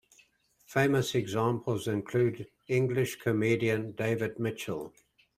Famous 0.65 1.13
examples 1.13 1.87
include 1.87 2.47
English 2.67 3.17
comedian 3.17 3.91
David 3.91 4.39
Mitchell. 4.39 4.91